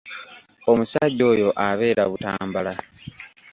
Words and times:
Omusajja 0.71 1.23
oyo 1.33 1.49
abeera 1.67 2.03
Butambala. 2.11 2.73